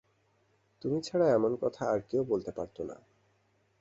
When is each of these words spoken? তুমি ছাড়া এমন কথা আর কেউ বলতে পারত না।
তুমি 0.81 0.97
ছাড়া 1.01 1.27
এমন 1.31 1.51
কথা 1.55 1.83
আর 1.85 1.99
কেউ 2.01 2.21
বলতে 2.23 2.51
পারত 2.51 2.77
না। 2.81 2.97